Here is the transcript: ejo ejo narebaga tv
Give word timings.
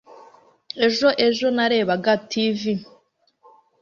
ejo 0.85 1.07
ejo 1.27 1.47
narebaga 1.55 2.13
tv 2.31 2.61